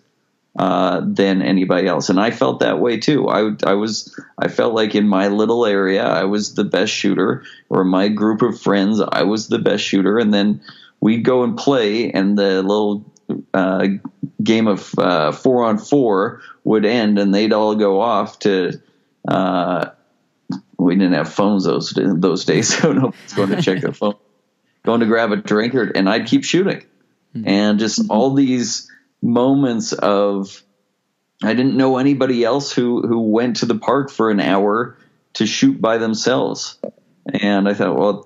[0.56, 2.10] uh, than anybody else.
[2.10, 3.28] And I felt that way too.
[3.28, 7.44] I, I was, I felt like in my little area, I was the best shooter,
[7.70, 10.20] or my group of friends, I was the best shooter.
[10.20, 10.62] And then
[11.02, 13.04] we'd go and play, and the little
[13.54, 13.88] uh,
[14.42, 18.82] game of uh, four on four would end, and they'd all go off to.
[19.28, 19.90] Uh,
[20.78, 24.16] we didn't have phones those those days, so nobody's going to check their phone.
[24.84, 26.86] Going to grab a drink, or, and I'd keep shooting,
[27.36, 27.48] mm-hmm.
[27.48, 30.62] and just all these moments of
[31.42, 34.98] I didn't know anybody else who who went to the park for an hour
[35.34, 36.78] to shoot by themselves,
[37.34, 38.26] and I thought, well,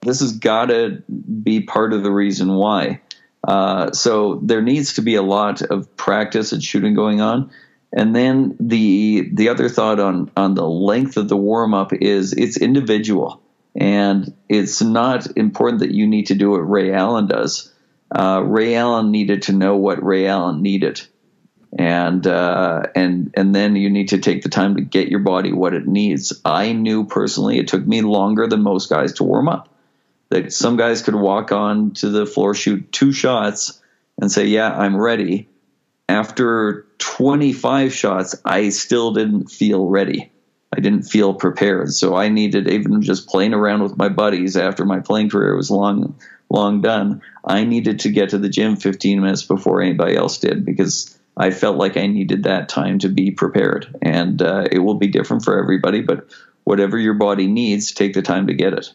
[0.00, 3.00] this has got to be part of the reason why.
[3.46, 7.50] Uh, so there needs to be a lot of practice and shooting going on.
[7.92, 12.32] And then the the other thought on on the length of the warm up is
[12.32, 13.42] it's individual,
[13.74, 17.70] and it's not important that you need to do what Ray Allen does.
[18.10, 21.02] Uh, Ray Allen needed to know what Ray Allen needed,
[21.78, 25.52] and uh, and and then you need to take the time to get your body
[25.52, 26.40] what it needs.
[26.46, 29.71] I knew personally it took me longer than most guys to warm up
[30.32, 33.80] that some guys could walk on to the floor, shoot two shots,
[34.20, 35.48] and say, "Yeah, I'm ready."
[36.08, 40.30] After 25 shots, I still didn't feel ready.
[40.74, 41.92] I didn't feel prepared.
[41.92, 45.70] So I needed even just playing around with my buddies after my playing career was
[45.70, 46.14] long
[46.50, 47.22] long done.
[47.44, 51.50] I needed to get to the gym 15 minutes before anybody else did because I
[51.50, 53.94] felt like I needed that time to be prepared.
[54.02, 56.26] And uh, it will be different for everybody, but
[56.64, 58.92] whatever your body needs, take the time to get it.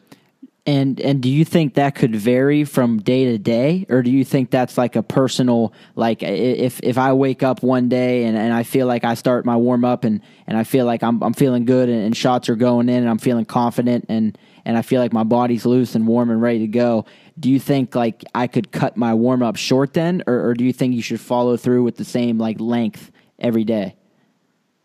[0.67, 4.25] And and do you think that could vary from day to day, or do you
[4.25, 8.53] think that's like a personal like if if I wake up one day and, and
[8.53, 11.33] I feel like I start my warm up and, and I feel like I'm I'm
[11.33, 14.81] feeling good and, and shots are going in and I'm feeling confident and and I
[14.81, 17.05] feel like my body's loose and warm and ready to go.
[17.39, 20.65] Do you think like I could cut my warm up short then, or, or do
[20.65, 23.95] you think you should follow through with the same like length every day?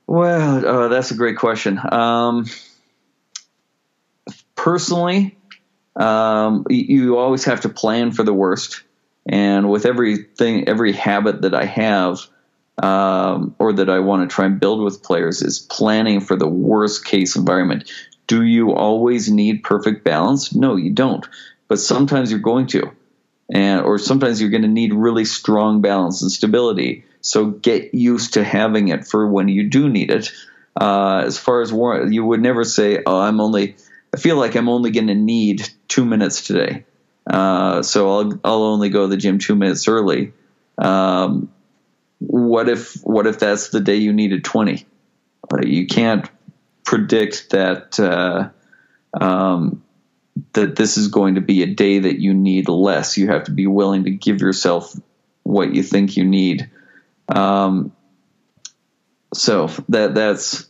[0.06, 1.80] Well, uh, that's a great question.
[1.90, 2.46] Um,
[4.54, 5.36] personally,
[5.96, 8.82] um, you always have to plan for the worst.
[9.26, 12.20] And with everything, every habit that I have,
[12.82, 16.48] um, or that I want to try and build with players, is planning for the
[16.48, 17.90] worst case environment.
[18.26, 20.54] Do you always need perfect balance?
[20.54, 21.26] No, you don't.
[21.68, 22.90] But sometimes you're going to,
[23.52, 27.04] and or sometimes you're going to need really strong balance and stability.
[27.20, 30.32] So get used to having it for when you do need it.
[30.78, 33.76] Uh, as far as war, you would never say, "Oh, I'm only."
[34.14, 36.84] I feel like I'm only going to need two minutes today.
[37.26, 40.32] Uh, so I'll I'll only go to the gym two minutes early.
[40.78, 41.50] Um,
[42.18, 44.86] what if what if that's the day you needed twenty?
[45.52, 46.28] Uh, you can't
[46.84, 48.48] predict that uh,
[49.18, 49.82] um,
[50.52, 53.16] that this is going to be a day that you need less.
[53.16, 54.94] You have to be willing to give yourself
[55.42, 56.70] what you think you need.
[57.28, 57.92] Um,
[59.32, 60.66] so that that's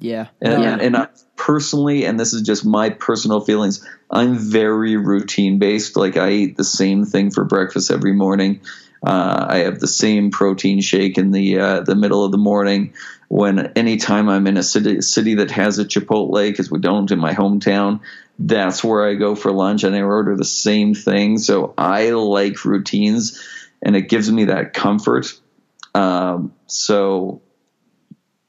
[0.00, 0.28] yeah.
[0.40, 0.78] And, yeah.
[0.80, 5.96] and I personally, and this is just my personal feelings, I'm very routine based.
[5.96, 8.60] Like I eat the same thing for breakfast every morning.
[9.04, 12.94] Uh, I have the same protein shake in the uh, the middle of the morning.
[13.28, 17.18] When anytime I'm in a city city that has a Chipotle, because we don't in
[17.18, 18.00] my hometown,
[18.38, 21.38] that's where I go for lunch, and I order the same thing.
[21.38, 23.42] So I like routines,
[23.82, 25.32] and it gives me that comfort.
[25.94, 27.42] Um, so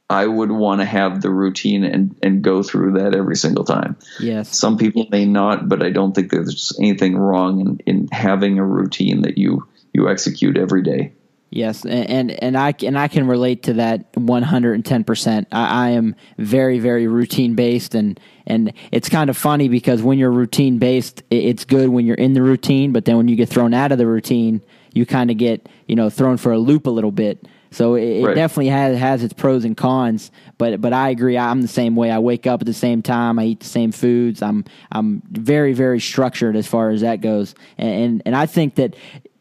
[0.10, 3.98] I would want to have the routine and, and go through that every single time.
[4.20, 4.58] Yes.
[4.58, 8.65] Some people may not, but I don't think there's anything wrong in, in having a
[8.65, 11.12] routine that you, you execute every day.
[11.50, 15.06] Yes, and, and and I and I can relate to that one hundred and ten
[15.06, 15.48] percent.
[15.54, 20.32] I am very very routine based, and and it's kind of funny because when you're
[20.32, 23.74] routine based, it's good when you're in the routine, but then when you get thrown
[23.74, 24.62] out of the routine,
[24.93, 27.48] you kind of get you know thrown for a loop a little bit.
[27.72, 28.32] So it, right.
[28.32, 30.32] it, definitely has has its pros and cons.
[30.58, 31.38] But but I agree.
[31.38, 32.12] I'm the same way.
[32.12, 33.40] I wake up at the same time.
[33.40, 34.42] I eat the same foods.
[34.42, 37.56] I'm I'm very very structured as far as that goes.
[37.78, 38.96] And and, and I think that,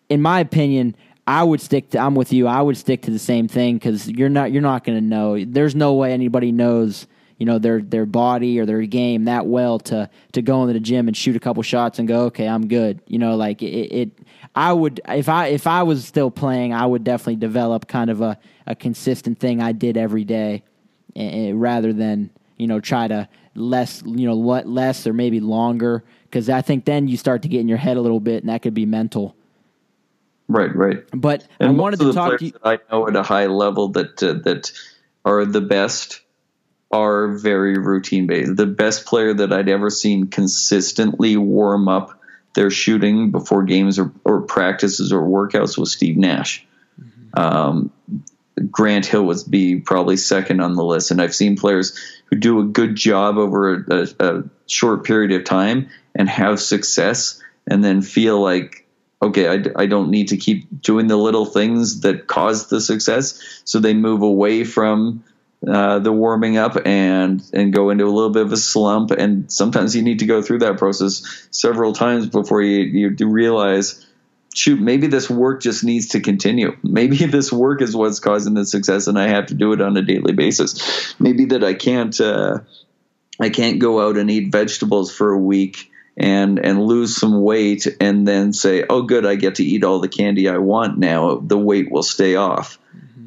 [0.09, 0.97] in my opinion.
[1.29, 1.99] I would stick to.
[1.99, 2.47] I'm with you.
[2.47, 4.53] I would stick to the same thing because you're not.
[4.53, 5.45] You're not going to know.
[5.45, 7.09] There's no way anybody knows.
[7.38, 10.81] You know their their body or their game that well to to go into the
[10.81, 13.01] gym and shoot a couple shots and go okay I'm good.
[13.07, 13.66] You know like it.
[13.66, 14.11] it
[14.55, 18.22] I would if I if I was still playing I would definitely develop kind of
[18.22, 20.62] a, a consistent thing I did every day,
[21.14, 26.49] and, rather than you know try to less you know less or maybe longer because
[26.49, 28.62] I think then you start to get in your head a little bit and that
[28.62, 29.37] could be mental.
[30.49, 31.05] Right, right.
[31.12, 32.53] But and I wanted to talk to you.
[32.62, 34.70] I know at a high level that uh, that
[35.25, 36.20] are the best
[36.96, 38.56] are very routine based.
[38.56, 42.18] The best player that I'd ever seen consistently warm up
[42.54, 46.66] their shooting before games or, or practices or workouts was Steve Nash.
[46.98, 47.38] Mm-hmm.
[47.38, 47.92] Um,
[48.70, 51.94] Grant Hill would be probably second on the list, and I've seen players
[52.26, 56.61] who do a good job over a, a, a short period of time and have
[56.61, 58.87] success, and then feel like
[59.20, 63.62] okay, I, I don't need to keep doing the little things that cause the success.
[63.64, 65.24] So they move away from
[65.68, 69.11] uh, the warming up and and go into a little bit of a slump.
[69.11, 74.05] And sometimes you need to go through that process several times before you you realize.
[74.55, 76.79] Shoot, maybe this work just needs to continue.
[76.83, 79.94] Maybe this work is what's causing the success, and I have to do it on
[79.98, 81.14] a daily basis.
[81.20, 82.61] Maybe that I can't, uh,
[83.38, 87.87] I can't go out and eat vegetables for a week and and lose some weight
[88.00, 91.37] and then say oh good i get to eat all the candy i want now
[91.37, 92.79] the weight will stay off.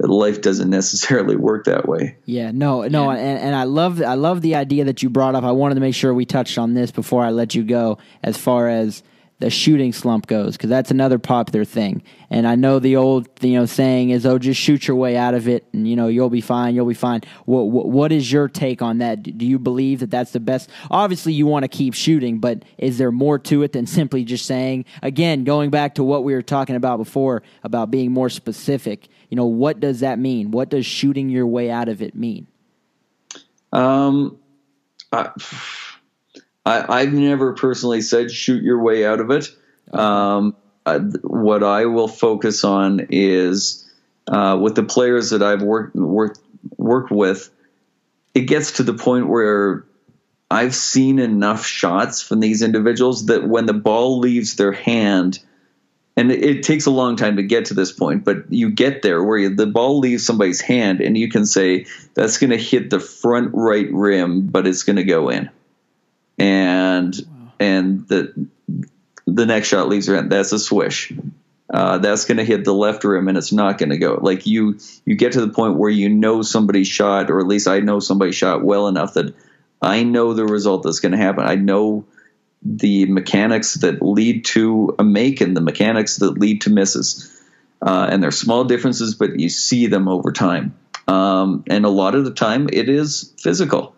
[0.08, 3.18] Life doesn't necessarily work that way yeah no no yeah.
[3.18, 5.82] And, and i love i love the idea that you brought up i wanted to
[5.82, 9.04] make sure we touched on this before i let you go as far as
[9.40, 12.04] the shooting slump goes because that's another popular thing.
[12.30, 15.34] And I know the old you know saying is, "Oh, just shoot your way out
[15.34, 16.76] of it, and you know you'll be fine.
[16.76, 19.24] You'll be fine." What what, what is your take on that?
[19.24, 20.70] Do you believe that that's the best?
[20.92, 24.46] Obviously, you want to keep shooting, but is there more to it than simply just
[24.46, 24.86] saying?
[25.02, 29.08] Again, going back to what we were talking about before about being more specific.
[29.30, 30.52] You know, what does that mean?
[30.52, 32.48] What does shooting your way out of it mean?
[33.72, 34.38] Um.
[36.66, 39.50] I, have never personally said shoot your way out of it.
[39.94, 40.56] Um,
[41.22, 43.90] what I will focus on is
[44.28, 46.40] uh, with the players that I've worked worked
[46.78, 47.50] worked with.
[48.36, 49.86] It gets to the point where
[50.52, 55.40] I've seen enough shots from these individuals that when the ball leaves their hand,
[56.16, 59.02] and it, it takes a long time to get to this point, but you get
[59.02, 62.58] there where you, the ball leaves somebody's hand, and you can say that's going to
[62.58, 65.50] hit the front right rim, but it's going to go in
[66.40, 67.54] and wow.
[67.60, 68.48] and the
[69.28, 70.30] the next shot leaves around.
[70.30, 71.14] That's a swish.
[71.72, 74.18] Uh, that's going to hit the left rim and it's not going to go.
[74.20, 77.68] Like you, you get to the point where you know somebody shot, or at least
[77.68, 79.36] I know somebody shot well enough that
[79.80, 81.46] I know the result that's going to happen.
[81.46, 82.06] I know
[82.64, 87.36] the mechanics that lead to a make and the mechanics that lead to misses.
[87.82, 90.76] Uh, and they're small differences, but you see them over time.
[91.08, 93.96] Um, and a lot of the time, it is physical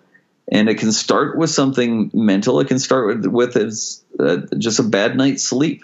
[0.48, 2.60] and it can start with something mental.
[2.60, 5.84] It can start with with as, uh, just a bad night's sleep.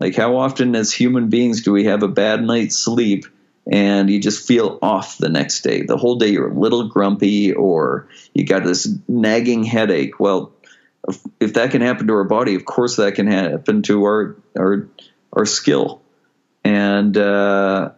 [0.00, 3.26] Like how often as human beings do we have a bad night's sleep
[3.70, 5.82] and you just feel off the next day?
[5.82, 10.18] The whole day you're a little grumpy or you got this nagging headache.
[10.18, 10.52] Well,
[11.08, 14.36] if, if that can happen to our body, of course that can happen to our
[14.58, 14.88] our
[15.32, 16.00] our skill.
[16.64, 17.90] And uh,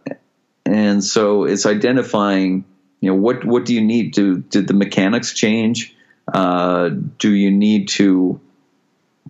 [0.65, 2.65] and so it's identifying
[3.01, 4.13] you know what what do you need?
[4.13, 5.95] Do did the mechanics change?
[6.31, 8.39] Uh, do you need to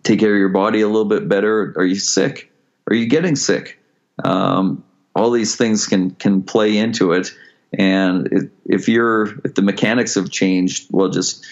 [0.04, 1.74] take care of your body a little bit better?
[1.78, 2.52] Are you sick?
[2.88, 3.80] Are you getting sick?
[4.24, 4.84] Um,
[5.16, 7.32] all these things can can play into it.
[7.78, 11.46] And if you're if the mechanics have changed well just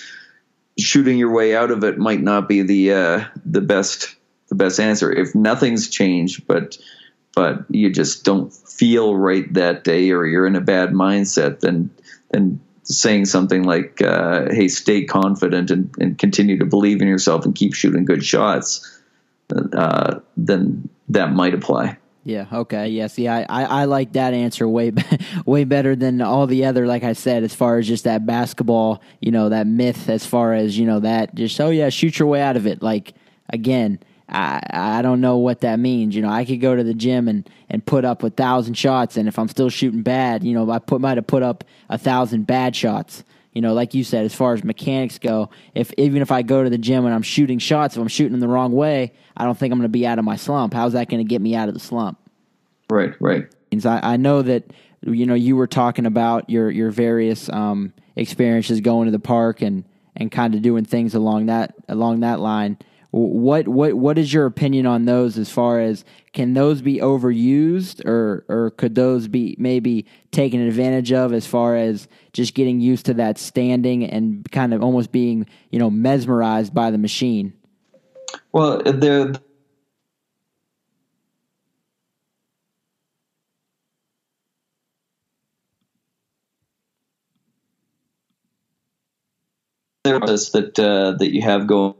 [0.78, 4.16] shooting your way out of it might not be the uh, the best
[4.50, 5.12] the best answer.
[5.12, 6.78] If nothing's changed but
[7.36, 11.90] but you just don't feel right that day or you're in a bad mindset then
[12.34, 17.46] and saying something like, uh, "Hey, stay confident and, and, continue to believe in yourself
[17.46, 19.02] and keep shooting good shots,"
[19.74, 21.98] uh, then that might apply.
[22.26, 22.46] Yeah.
[22.52, 22.88] Okay.
[22.88, 23.08] Yeah.
[23.08, 24.94] See, I, I, I like that answer way
[25.46, 26.88] way better than all the other.
[26.88, 30.10] Like I said, as far as just that basketball, you know, that myth.
[30.10, 32.82] As far as you know, that just oh yeah, shoot your way out of it.
[32.82, 33.14] Like
[33.50, 36.16] again, I I don't know what that means.
[36.16, 39.18] You know, I could go to the gym and, and put up a thousand shots,
[39.18, 41.98] and if I'm still shooting bad, you know, I put might have put up a
[41.98, 43.24] thousand bad shots.
[43.54, 46.64] You know, like you said, as far as mechanics go, if even if I go
[46.64, 49.46] to the gym and I'm shooting shots, if I'm shooting them the wrong way, I
[49.46, 50.74] don't think I'm going to be out of my slump.
[50.74, 52.18] How's that going to get me out of the slump?
[52.90, 53.48] Right, right.
[53.86, 54.72] I, I know that
[55.02, 59.62] you know you were talking about your your various um, experiences going to the park
[59.62, 59.84] and
[60.16, 62.78] and kind of doing things along that along that line
[63.14, 66.04] what what what is your opinion on those as far as
[66.34, 71.76] can those be overused or or could those be maybe taken advantage of as far
[71.76, 76.74] as just getting used to that standing and kind of almost being you know mesmerized
[76.74, 77.54] by the machine?
[78.52, 79.34] Well, there
[90.04, 91.94] process that uh, that you have going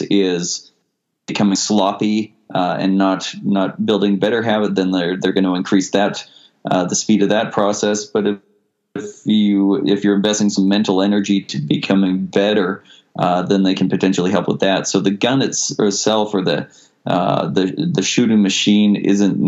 [0.00, 0.70] is
[1.26, 5.90] becoming sloppy uh, and not not building better habit, then they're they're going to increase
[5.92, 6.28] that
[6.68, 8.04] uh, the speed of that process.
[8.04, 8.38] But if,
[8.94, 12.82] if you if you're investing some mental energy to becoming better,
[13.18, 14.86] uh, then they can potentially help with that.
[14.86, 16.68] So the gun itself or the
[17.06, 19.38] uh, the the shooting machine isn't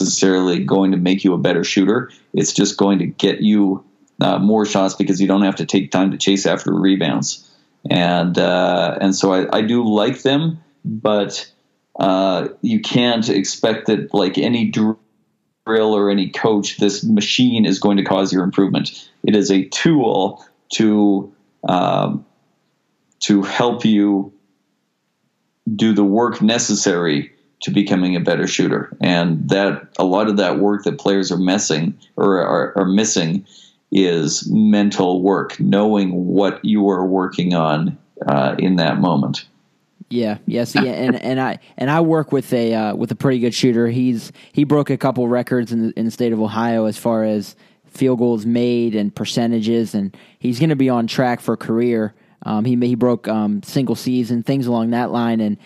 [0.00, 2.10] necessarily going to make you a better shooter.
[2.32, 3.84] It's just going to get you
[4.20, 7.47] uh, more shots because you don't have to take time to chase after rebounds
[7.90, 11.50] and uh, and so I, I, do like them, but
[11.98, 14.98] uh, you can't expect that like any drill
[15.66, 19.08] or any coach, this machine is going to cause your improvement.
[19.24, 21.32] It is a tool to
[21.66, 22.26] um,
[23.20, 24.32] to help you
[25.74, 30.58] do the work necessary to becoming a better shooter, and that a lot of that
[30.58, 33.46] work that players are missing or are, are missing
[33.90, 39.46] is mental work, knowing what you are working on uh, in that moment.
[40.10, 43.40] Yeah, yes, yeah, and and I and I work with a uh, with a pretty
[43.40, 43.88] good shooter.
[43.88, 47.24] He's he broke a couple records in the, in the state of Ohio as far
[47.24, 51.58] as field goals made and percentages, and he's going to be on track for a
[51.58, 52.14] career.
[52.42, 55.58] Um, he he broke um, single season things along that line, and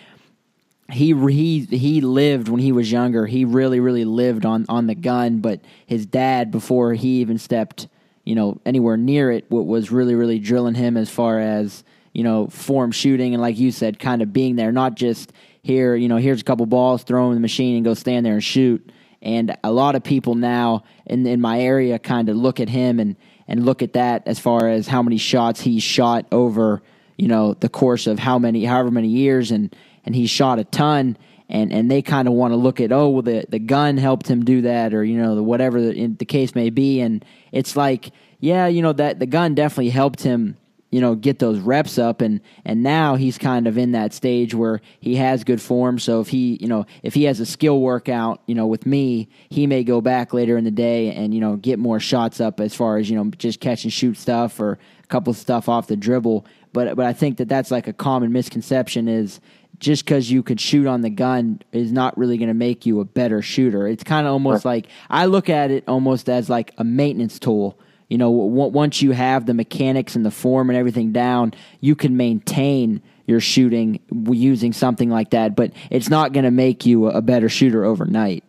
[0.91, 3.27] he he he lived when he was younger.
[3.27, 7.87] He really really lived on on the gun, but his dad before he even stepped
[8.25, 12.23] you know, anywhere near it, what was really, really drilling him as far as, you
[12.23, 16.09] know, form shooting and like you said, kind of being there, not just here, you
[16.09, 18.91] know, here's a couple balls, throw in the machine and go stand there and shoot.
[19.20, 22.99] And a lot of people now in in my area kind of look at him
[22.99, 23.16] and
[23.47, 26.83] and look at that as far as how many shots he shot over,
[27.16, 30.64] you know, the course of how many however many years and and he shot a
[30.64, 31.16] ton
[31.53, 34.27] and and they kind of want to look at oh well the the gun helped
[34.27, 37.01] him do that or you know the whatever the, the case may be.
[37.01, 40.57] And it's like yeah you know that the gun definitely helped him
[40.91, 42.23] you know get those reps up.
[42.23, 45.99] And and now he's kind of in that stage where he has good form.
[45.99, 49.29] So if he you know if he has a skill workout you know with me
[49.51, 52.61] he may go back later in the day and you know get more shots up
[52.61, 55.69] as far as you know just catch and shoot stuff or a couple of stuff
[55.69, 56.47] off the dribble.
[56.73, 59.39] But but I think that that's like a common misconception is
[59.83, 63.01] just because you could shoot on the gun is not really going to make you
[63.01, 63.89] a better shooter.
[63.89, 64.85] It's kind of almost right.
[64.85, 67.76] like I look at it almost as like a maintenance tool.
[68.09, 71.97] You know, w- once you have the mechanics and the form and everything down, you
[71.97, 73.99] can maintain your shooting
[74.30, 75.57] using something like that.
[75.57, 78.45] But it's not going to make you a better shooter overnight.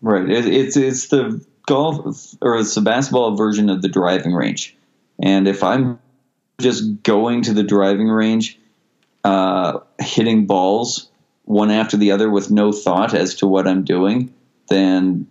[0.00, 0.30] Right.
[0.30, 4.76] It, it's it's the golf or it's the basketball version of the driving range.
[5.20, 5.98] And if I'm
[6.60, 8.57] just going to the driving range
[9.28, 11.10] uh, hitting balls
[11.44, 14.32] one after the other with no thought as to what I'm doing,
[14.70, 15.26] then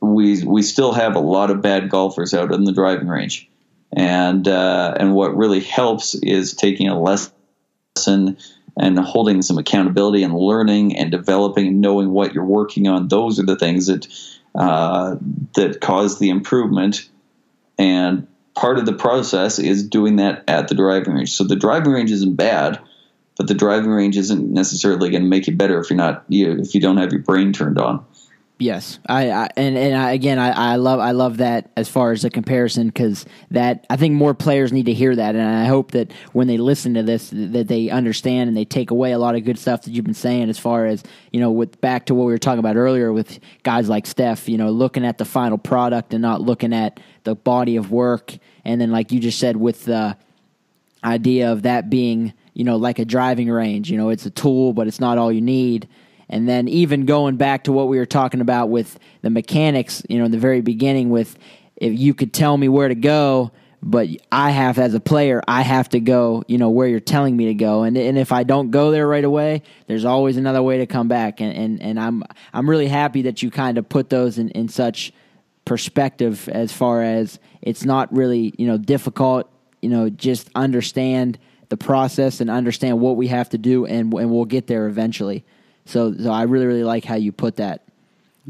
[0.00, 3.50] we we still have a lot of bad golfers out in the driving range.
[3.92, 8.38] And uh, and what really helps is taking a lesson
[8.78, 13.08] and holding some accountability and learning and developing and knowing what you're working on.
[13.08, 14.06] Those are the things that
[14.54, 15.16] uh,
[15.54, 17.10] that cause the improvement.
[17.78, 21.32] And part of the process is doing that at the driving range.
[21.32, 22.80] So the driving range isn't bad
[23.36, 26.52] but the driving range isn't necessarily going to make you better if you're not you
[26.52, 28.04] if you don't have your brain turned on.
[28.56, 32.12] Yes, I, I and and I, again I, I love I love that as far
[32.12, 35.64] as the comparison because that I think more players need to hear that and I
[35.64, 39.18] hope that when they listen to this that they understand and they take away a
[39.18, 42.06] lot of good stuff that you've been saying as far as you know with back
[42.06, 45.18] to what we were talking about earlier with guys like Steph you know looking at
[45.18, 49.18] the final product and not looking at the body of work and then like you
[49.18, 50.16] just said with the
[51.02, 53.90] idea of that being you know, like a driving range.
[53.90, 55.88] You know, it's a tool, but it's not all you need.
[56.28, 60.18] And then even going back to what we were talking about with the mechanics, you
[60.18, 61.36] know, in the very beginning, with
[61.76, 63.52] if you could tell me where to go,
[63.82, 67.36] but I have as a player, I have to go, you know, where you're telling
[67.36, 67.82] me to go.
[67.82, 71.08] And and if I don't go there right away, there's always another way to come
[71.08, 71.40] back.
[71.42, 72.22] And and, and I'm
[72.54, 75.12] I'm really happy that you kind of put those in, in such
[75.66, 79.50] perspective as far as it's not really, you know, difficult,
[79.82, 81.38] you know, just understand
[81.68, 85.44] the process and understand what we have to do, and and we'll get there eventually.
[85.86, 87.84] So, so I really really like how you put that.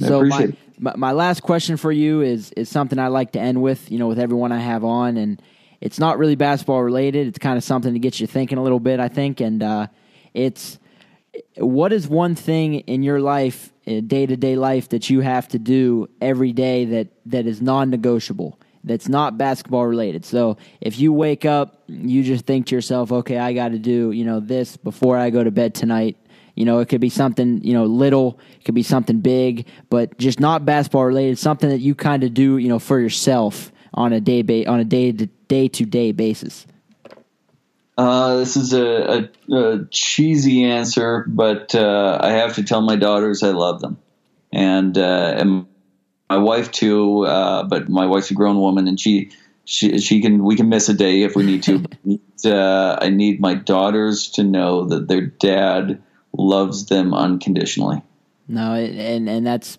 [0.02, 3.40] I so my, my, my last question for you is is something I like to
[3.40, 3.90] end with.
[3.90, 5.40] You know, with everyone I have on, and
[5.80, 7.26] it's not really basketball related.
[7.28, 9.40] It's kind of something to get you thinking a little bit, I think.
[9.40, 9.86] And uh,
[10.32, 10.78] it's
[11.58, 15.58] what is one thing in your life, day to day life, that you have to
[15.58, 18.58] do every day that that is non negotiable?
[18.84, 20.24] That's not basketball related.
[20.24, 24.10] So if you wake up, you just think to yourself, okay, I got to do
[24.12, 26.16] you know this before I go to bed tonight.
[26.54, 30.16] You know, it could be something, you know, little, it could be something big, but
[30.18, 34.12] just not basketball related, something that you kind of do, you know, for yourself on
[34.12, 36.66] a day ba- on a day to day to day basis.
[37.96, 42.96] Uh, this is a, a, a, cheesy answer, but uh, I have to tell my
[42.96, 43.98] daughters I love them,
[44.52, 45.66] and uh, and
[46.28, 47.26] my wife too.
[47.26, 49.30] Uh, but my wife's a grown woman, and she
[49.64, 51.84] she she can we can miss a day if we need to.
[52.44, 56.02] Uh, I need my daughters to know that their dad
[56.36, 58.02] loves them unconditionally.
[58.46, 59.78] No, and and that's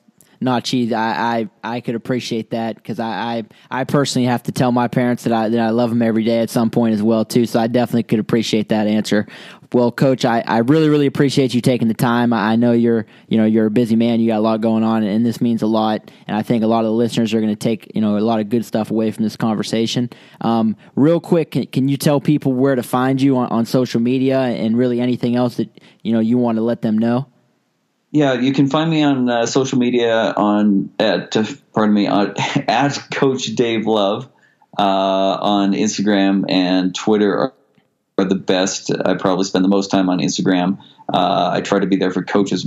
[0.62, 0.92] cheese.
[0.92, 4.88] I, I, I could appreciate that because I, I, I personally have to tell my
[4.88, 7.46] parents that I that I love them every day at some point as well too.
[7.46, 9.28] So I definitely could appreciate that answer.
[9.74, 12.34] Well, Coach, I, I really really appreciate you taking the time.
[12.34, 14.20] I know you're you know you're a busy man.
[14.20, 16.12] You got a lot going on, and this means a lot.
[16.28, 18.20] And I think a lot of the listeners are going to take you know a
[18.20, 20.10] lot of good stuff away from this conversation.
[20.42, 24.00] Um, real quick, can, can you tell people where to find you on, on social
[24.00, 25.70] media and really anything else that
[26.04, 27.28] you know you want to let them know?
[28.16, 31.36] Yeah, you can find me on uh, social media on at
[31.74, 32.34] pardon me on,
[32.70, 34.30] at Coach Dave Love
[34.80, 37.54] uh, on Instagram and Twitter are,
[38.18, 38.90] are, the best.
[39.04, 40.80] I probably spend the most time on Instagram.
[41.14, 42.66] Uh, I try to be there for coaches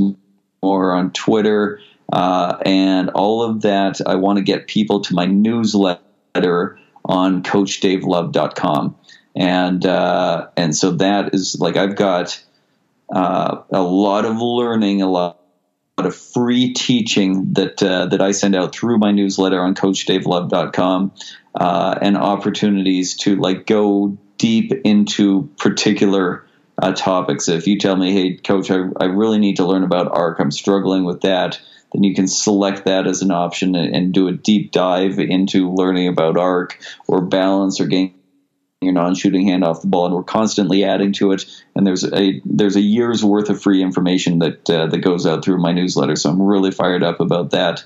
[0.62, 1.80] more on Twitter
[2.12, 4.02] uh, and all of that.
[4.06, 8.96] I want to get people to my newsletter on CoachDaveLove.com,
[9.34, 12.44] and uh, and so that is like I've got.
[13.12, 15.40] Uh, a lot of learning, a lot
[15.96, 21.12] of free teaching that uh, that I send out through my newsletter on CoachDaveLove.com,
[21.54, 26.46] uh, and opportunities to like go deep into particular
[26.80, 27.48] uh, topics.
[27.48, 30.38] If you tell me, "Hey, Coach, I, I really need to learn about ARC.
[30.38, 31.60] I'm struggling with that,"
[31.92, 35.72] then you can select that as an option and, and do a deep dive into
[35.72, 38.14] learning about ARC or balance or game
[38.80, 41.44] your non-shooting hand off the ball, and we're constantly adding to it.
[41.74, 45.44] And there's a there's a year's worth of free information that uh, that goes out
[45.44, 46.16] through my newsletter.
[46.16, 47.84] So I'm really fired up about that.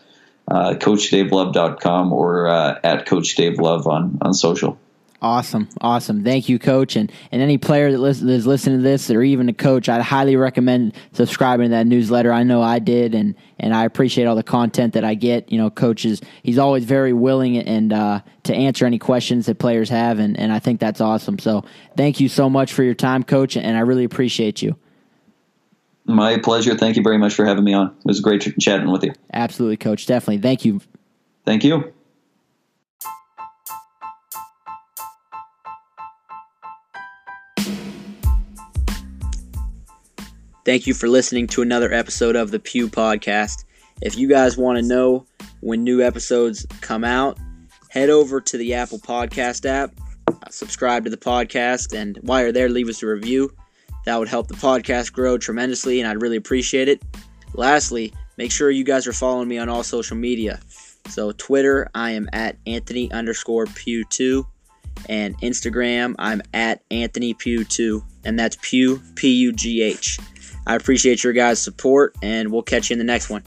[0.49, 4.78] Uh, CoachDaveLove.com or uh, at Coach Dave Love on on social.
[5.22, 6.24] Awesome, awesome.
[6.24, 6.96] Thank you, Coach.
[6.96, 9.88] And and any player that, listen, that is listening to this, or even a coach,
[9.88, 12.32] I'd highly recommend subscribing to that newsletter.
[12.32, 15.52] I know I did, and and I appreciate all the content that I get.
[15.52, 19.88] You know, coaches, he's always very willing and uh, to answer any questions that players
[19.90, 21.38] have, and and I think that's awesome.
[21.38, 21.64] So
[21.96, 24.76] thank you so much for your time, Coach, and I really appreciate you.
[26.04, 26.76] My pleasure.
[26.76, 27.86] Thank you very much for having me on.
[27.86, 29.12] It was great chatting with you.
[29.32, 30.04] Absolutely, Coach.
[30.06, 30.38] Definitely.
[30.38, 30.80] Thank you.
[31.44, 31.92] Thank you.
[40.64, 43.64] Thank you for listening to another episode of the Pugh Podcast.
[44.00, 45.26] If you guys want to know
[45.58, 47.36] when new episodes come out,
[47.88, 49.92] head over to the Apple Podcast app,
[50.50, 53.52] subscribe to the podcast, and while you're there, leave us a review.
[54.04, 57.02] That would help the podcast grow tremendously, and I'd really appreciate it.
[57.54, 60.60] Lastly, make sure you guys are following me on all social media.
[61.08, 64.46] So, Twitter, I am at Anthony underscore Pugh2,
[65.08, 70.20] and Instagram, I'm at Anthony Pugh2, and that's Pugh, P U G H.
[70.66, 73.42] I appreciate your guys' support, and we'll catch you in the next one.